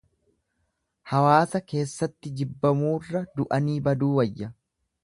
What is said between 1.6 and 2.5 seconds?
keessatti